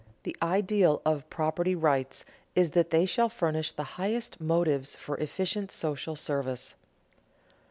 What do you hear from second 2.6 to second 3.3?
that they shall